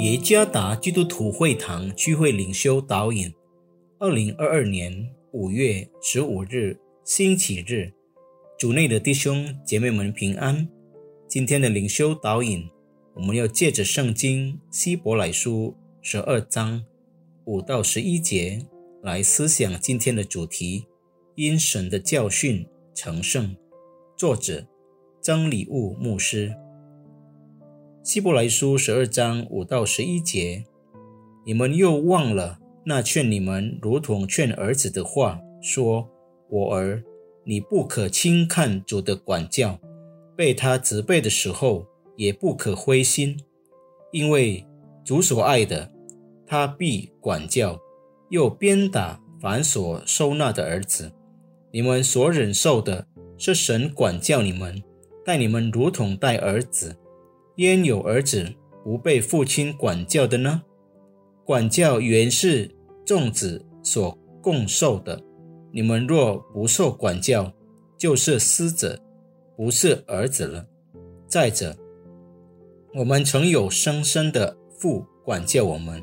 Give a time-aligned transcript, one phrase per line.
[0.00, 3.30] 耶加达基督徒会堂聚会领袖导引，
[3.98, 7.92] 二零二二年五月十五日星期日，
[8.58, 10.66] 主内的弟兄姐妹们平安。
[11.28, 12.66] 今天的领袖导引，
[13.14, 16.82] 我们要借着圣经希伯来书十二章
[17.44, 18.66] 五到十一节
[19.02, 20.86] 来思想今天的主题：
[21.34, 23.54] 因神的教训成圣。
[24.16, 24.66] 作者
[25.20, 26.54] 曾礼物牧师。
[28.02, 30.64] 希伯来书十二章五到十一节，
[31.44, 36.08] 你们又忘了那劝你们如同劝儿子的话，说
[36.48, 37.04] ：“我儿，
[37.44, 39.78] 你不可轻看主的管教，
[40.34, 43.38] 被他责备的时候，也不可灰心，
[44.12, 44.66] 因为
[45.04, 45.92] 主所爱的，
[46.46, 47.78] 他必管教，
[48.30, 51.12] 又鞭打凡所收纳的儿子。
[51.70, 53.06] 你们所忍受的，
[53.36, 54.82] 是神管教你们，
[55.22, 56.96] 待你们如同待儿子。”
[57.60, 60.62] 焉有儿子不被父亲管教的呢？
[61.44, 65.22] 管教原是众子所共受的。
[65.70, 67.52] 你们若不受管教，
[67.98, 68.98] 就是私子，
[69.58, 70.66] 不是儿子了。
[71.26, 71.76] 再者，
[72.94, 76.02] 我们曾有生生的父管教我们，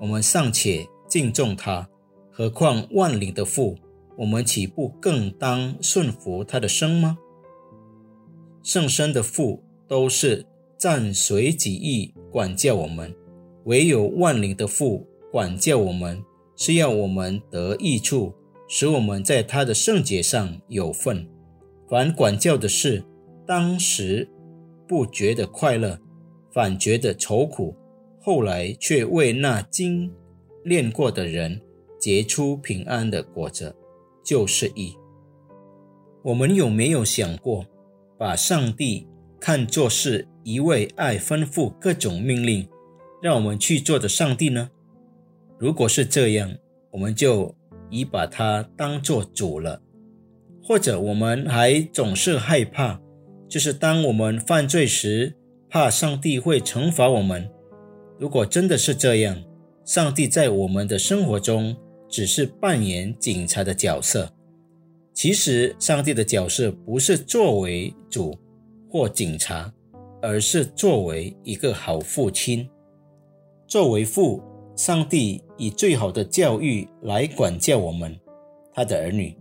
[0.00, 1.86] 我们尚且敬重他，
[2.32, 3.76] 何况万灵的父？
[4.16, 7.18] 我们岂不更当顺服他的生吗？
[8.62, 10.46] 圣生的父都是。
[10.84, 13.10] 暂随己意管教我们，
[13.64, 16.22] 唯有万灵的父管教我们，
[16.56, 18.34] 是要我们得益处，
[18.68, 21.26] 使我们在他的圣洁上有份。
[21.88, 23.02] 凡管教的事，
[23.46, 24.28] 当时
[24.86, 25.98] 不觉得快乐，
[26.52, 27.74] 反觉得愁苦；
[28.20, 30.12] 后来却为那经
[30.64, 31.62] 炼过的人
[31.98, 33.74] 结出平安的果子，
[34.22, 34.94] 就是义。
[36.22, 37.64] 我们有没有想过，
[38.18, 39.08] 把上帝
[39.40, 40.28] 看作是？
[40.44, 42.68] 一位爱吩咐各种命令，
[43.20, 44.70] 让我们去做的上帝呢？
[45.58, 46.54] 如果是这样，
[46.92, 47.52] 我们就
[47.90, 49.80] 已把他当做主了。
[50.62, 53.00] 或者我们还总是害怕，
[53.48, 55.34] 就是当我们犯罪时，
[55.68, 57.50] 怕上帝会惩罚我们。
[58.18, 59.42] 如果真的是这样，
[59.84, 61.76] 上帝在我们的生活中
[62.08, 64.30] 只是扮演警察的角色。
[65.12, 68.38] 其实，上帝的角色不是作为主
[68.90, 69.73] 或警察。
[70.24, 72.66] 而是作为一个好父亲，
[73.66, 74.42] 作为父，
[74.74, 78.18] 上帝以最好的教育来管教我们，
[78.72, 79.36] 他的儿女。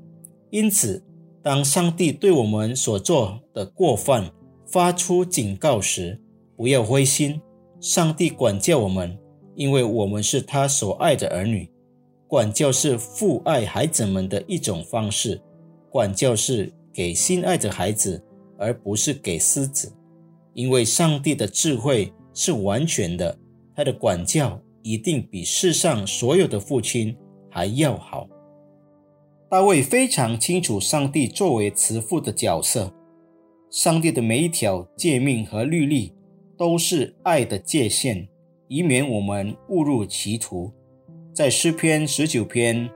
[0.50, 1.02] 因此，
[1.42, 4.30] 当上帝对我们所做的过犯
[4.68, 6.20] 发出警告时，
[6.58, 7.42] 不要灰心。
[7.80, 9.18] 上帝管教我们，
[9.56, 11.72] 因为我们是他所爱的儿女。
[12.28, 15.42] 管教是父爱孩子们的一种方式，
[15.90, 18.22] 管教是给心爱的孩子，
[18.58, 19.90] 而不是给狮子。
[20.54, 23.38] 因为上帝的智慧是完全的，
[23.76, 27.16] 他的管教一定比世上所有的父亲
[27.50, 28.28] 还要好。
[29.50, 32.92] 大卫非常清楚上帝作为慈父的角色，
[33.70, 36.14] 上帝的每一条诫命和律例
[36.58, 38.28] 都是爱的界限，
[38.68, 40.72] 以免我们误入歧途。
[41.34, 42.90] 在诗篇十九篇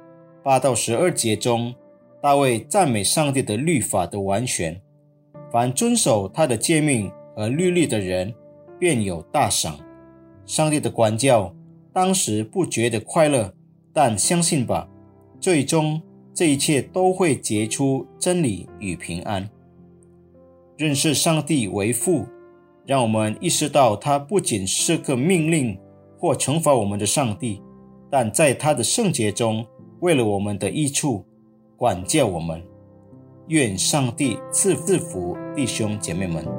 [0.44, 1.74] 八到十二节中，
[2.22, 4.80] 大卫赞美上帝的律法的完全，
[5.52, 7.12] 凡遵守他的诫命。
[7.38, 8.34] 而律例的人
[8.78, 9.80] 便有大赏。
[10.46, 11.54] 上帝的管教
[11.94, 13.54] 当时不觉得快乐，
[13.94, 14.90] 但相信吧，
[15.40, 16.02] 最终
[16.34, 19.48] 这一切都会结出真理与平安。
[20.78, 22.26] 认识上帝为父，
[22.86, 25.78] 让我们意识到他不仅是个命令
[26.18, 27.62] 或惩罚我们的上帝，
[28.10, 29.66] 但在他的圣洁中，
[30.00, 31.26] 为了我们的益处，
[31.76, 32.64] 管教我们。
[33.48, 36.57] 愿上帝赐福弟兄姐妹们。